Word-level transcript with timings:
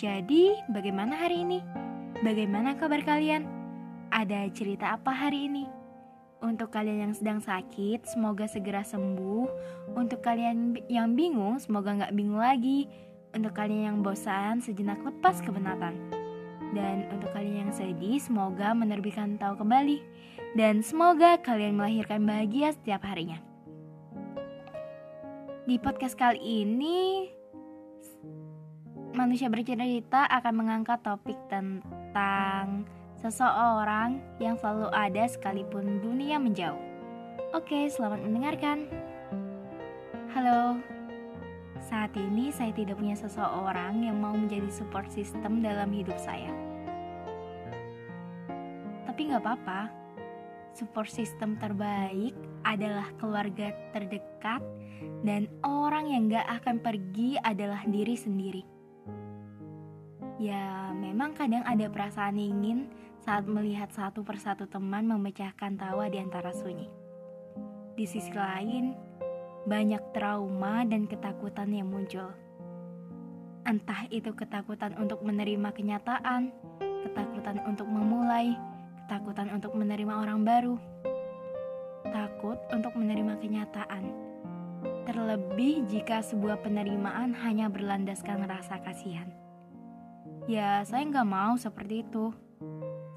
Jadi, 0.00 0.56
bagaimana 0.72 1.12
hari 1.12 1.44
ini? 1.44 1.60
Bagaimana 2.24 2.72
kabar 2.72 3.04
kalian? 3.04 3.44
Ada 4.08 4.48
cerita 4.48 4.96
apa 4.96 5.12
hari 5.12 5.44
ini? 5.44 5.68
Untuk 6.40 6.72
kalian 6.72 7.04
yang 7.04 7.12
sedang 7.12 7.44
sakit, 7.44 8.08
semoga 8.08 8.48
segera 8.48 8.80
sembuh. 8.80 9.44
Untuk 9.92 10.24
kalian 10.24 10.80
yang 10.88 11.12
bingung, 11.12 11.60
semoga 11.60 11.92
nggak 11.92 12.16
bingung 12.16 12.40
lagi. 12.40 12.88
Untuk 13.36 13.52
kalian 13.52 13.92
yang 13.92 13.98
bosan, 14.00 14.64
sejenak 14.64 15.04
lepas 15.04 15.44
kebenatan. 15.44 15.92
Dan 16.72 17.04
untuk 17.12 17.28
kalian 17.36 17.68
yang 17.68 17.72
sedih, 17.76 18.16
semoga 18.16 18.72
menerbitkan 18.72 19.36
tahu 19.36 19.60
kembali 19.60 20.00
dan 20.56 20.80
semoga 20.80 21.36
kalian 21.44 21.76
melahirkan 21.76 22.24
bahagia 22.24 22.72
setiap 22.72 23.04
harinya. 23.04 23.36
Di 25.68 25.76
podcast 25.76 26.16
kali 26.16 26.40
ini, 26.40 27.28
manusia 29.20 29.52
bercerita 29.52 30.24
akan 30.32 30.64
mengangkat 30.64 31.04
topik 31.04 31.36
tentang 31.52 32.88
seseorang 33.20 34.16
yang 34.40 34.56
selalu 34.56 34.88
ada 34.96 35.28
sekalipun 35.28 36.00
dunia 36.00 36.40
menjauh. 36.40 36.80
Oke, 37.52 37.84
selamat 37.92 38.24
mendengarkan. 38.24 38.88
Halo, 40.32 40.80
saat 41.84 42.16
ini 42.16 42.48
saya 42.48 42.72
tidak 42.72 42.96
punya 42.96 43.12
seseorang 43.12 44.08
yang 44.08 44.16
mau 44.16 44.32
menjadi 44.32 44.72
support 44.72 45.12
system 45.12 45.60
dalam 45.60 45.92
hidup 45.92 46.16
saya. 46.16 46.48
Tapi 49.04 49.20
nggak 49.28 49.44
apa-apa, 49.44 49.92
support 50.72 51.12
system 51.12 51.60
terbaik 51.60 52.32
adalah 52.64 53.12
keluarga 53.20 53.68
terdekat 53.92 54.64
dan 55.28 55.44
orang 55.60 56.08
yang 56.08 56.32
gak 56.32 56.48
akan 56.64 56.80
pergi 56.80 57.36
adalah 57.44 57.84
diri 57.84 58.16
sendiri. 58.16 58.79
Ya, 60.40 60.88
memang 60.96 61.36
kadang 61.36 61.60
ada 61.68 61.84
perasaan 61.92 62.40
ingin 62.40 62.88
saat 63.20 63.44
melihat 63.44 63.92
satu 63.92 64.24
persatu 64.24 64.64
teman 64.64 65.04
memecahkan 65.04 65.76
tawa 65.76 66.08
di 66.08 66.16
antara 66.16 66.48
sunyi. 66.48 66.88
Di 67.92 68.08
sisi 68.08 68.32
lain, 68.32 68.96
banyak 69.68 70.00
trauma 70.16 70.88
dan 70.88 71.04
ketakutan 71.04 71.68
yang 71.76 71.92
muncul. 71.92 72.32
Entah 73.68 74.08
itu 74.08 74.32
ketakutan 74.32 74.96
untuk 74.96 75.20
menerima 75.20 75.76
kenyataan, 75.76 76.48
ketakutan 77.04 77.60
untuk 77.68 77.84
memulai, 77.84 78.56
ketakutan 79.04 79.52
untuk 79.52 79.76
menerima 79.76 80.24
orang 80.24 80.40
baru, 80.40 80.80
takut 82.08 82.56
untuk 82.72 82.96
menerima 82.96 83.36
kenyataan. 83.36 84.08
Terlebih 85.04 85.84
jika 85.84 86.24
sebuah 86.24 86.64
penerimaan 86.64 87.36
hanya 87.36 87.68
berlandaskan 87.68 88.48
rasa 88.48 88.80
kasihan. 88.80 89.39
Ya, 90.50 90.82
saya 90.82 91.06
nggak 91.06 91.30
mau 91.30 91.54
seperti 91.54 92.02
itu. 92.02 92.34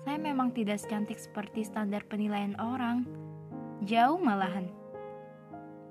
Saya 0.06 0.22
memang 0.22 0.54
tidak 0.54 0.78
secantik 0.78 1.18
seperti 1.18 1.66
standar 1.66 2.06
penilaian 2.06 2.54
orang. 2.62 3.10
Jauh 3.82 4.22
malahan. 4.22 4.70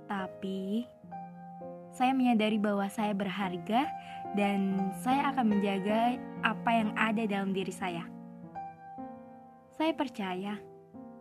Tapi, 0.07 0.87
saya 1.91 2.15
menyadari 2.15 2.63
bahwa 2.63 2.87
saya 2.87 3.11
berharga 3.11 3.91
dan 4.39 4.79
saya 5.03 5.35
akan 5.35 5.59
menjaga 5.59 6.15
apa 6.47 6.71
yang 6.79 6.95
ada 6.95 7.27
dalam 7.27 7.51
diri 7.51 7.75
saya. 7.75 8.07
Saya 9.75 9.99
percaya, 9.99 10.63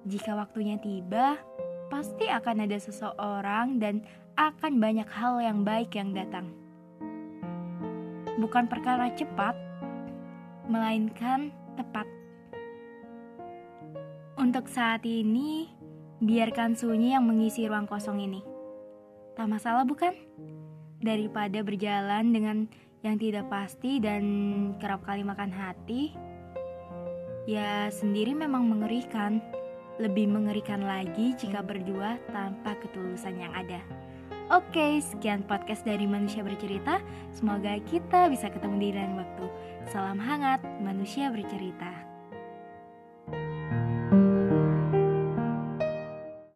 jika 0.06 0.38
waktunya 0.38 0.78
tiba, 0.78 1.42
pasti 1.90 2.30
akan 2.30 2.70
ada 2.70 2.78
seseorang 2.78 3.82
dan 3.82 4.06
akan 4.38 4.78
banyak 4.78 5.10
hal 5.10 5.42
yang 5.42 5.66
baik 5.66 5.98
yang 5.98 6.14
datang. 6.14 6.54
Bukan 8.38 8.70
perkara 8.70 9.10
cepat, 9.18 9.71
melainkan 10.72 11.52
tepat. 11.76 12.08
Untuk 14.40 14.72
saat 14.72 15.04
ini, 15.04 15.68
biarkan 16.24 16.80
sunyi 16.80 17.12
yang 17.12 17.28
mengisi 17.28 17.68
ruang 17.68 17.86
kosong 17.92 18.24
ini. 18.24 18.40
Tak 19.36 19.52
masalah 19.52 19.84
bukan? 19.84 20.16
Daripada 21.04 21.60
berjalan 21.60 22.32
dengan 22.32 22.58
yang 23.04 23.20
tidak 23.20 23.52
pasti 23.52 24.00
dan 24.00 24.24
kerap 24.80 25.04
kali 25.04 25.28
makan 25.28 25.52
hati, 25.52 26.16
Ya, 27.50 27.90
sendiri 27.90 28.38
memang 28.38 28.70
mengerikan. 28.70 29.42
Lebih 29.98 30.30
mengerikan 30.30 30.82
lagi 30.82 31.34
jika 31.38 31.62
berdua 31.62 32.18
tanpa 32.30 32.74
ketulusan 32.80 33.38
yang 33.38 33.54
ada. 33.54 33.82
Oke, 34.52 35.00
sekian 35.00 35.48
podcast 35.48 35.88
dari 35.88 36.04
Manusia 36.04 36.44
Bercerita. 36.44 37.00
Semoga 37.32 37.80
kita 37.88 38.28
bisa 38.28 38.52
ketemu 38.52 38.76
di 38.84 38.90
lain 38.92 39.16
waktu. 39.16 39.48
Salam 39.88 40.20
hangat, 40.20 40.60
Manusia 40.84 41.32
Bercerita. 41.32 42.11